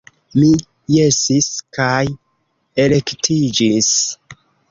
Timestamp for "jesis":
0.93-1.49